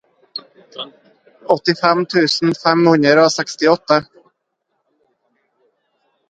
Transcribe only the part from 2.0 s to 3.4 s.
tusen fem hundre og